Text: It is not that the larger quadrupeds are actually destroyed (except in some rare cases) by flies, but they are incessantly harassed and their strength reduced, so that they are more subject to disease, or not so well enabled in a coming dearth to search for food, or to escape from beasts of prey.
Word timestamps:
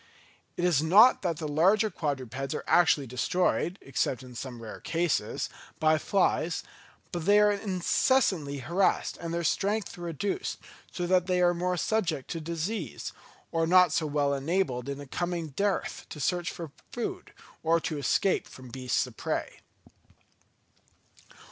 It 0.57 0.65
is 0.65 0.81
not 0.81 1.21
that 1.21 1.37
the 1.37 1.47
larger 1.47 1.91
quadrupeds 1.91 2.55
are 2.55 2.63
actually 2.65 3.05
destroyed 3.05 3.77
(except 3.83 4.23
in 4.23 4.33
some 4.33 4.59
rare 4.63 4.79
cases) 4.79 5.47
by 5.79 5.99
flies, 5.99 6.63
but 7.11 7.27
they 7.27 7.39
are 7.39 7.51
incessantly 7.51 8.57
harassed 8.65 9.17
and 9.17 9.31
their 9.31 9.43
strength 9.43 9.99
reduced, 9.99 10.57
so 10.91 11.05
that 11.05 11.27
they 11.27 11.39
are 11.39 11.53
more 11.53 11.77
subject 11.77 12.31
to 12.31 12.41
disease, 12.41 13.13
or 13.51 13.67
not 13.67 13.91
so 13.93 14.07
well 14.07 14.33
enabled 14.33 14.89
in 14.89 14.99
a 14.99 15.05
coming 15.05 15.49
dearth 15.49 16.07
to 16.09 16.19
search 16.19 16.49
for 16.49 16.71
food, 16.91 17.31
or 17.61 17.79
to 17.81 17.99
escape 17.99 18.47
from 18.47 18.69
beasts 18.69 19.05
of 19.05 19.15
prey. 19.17 19.59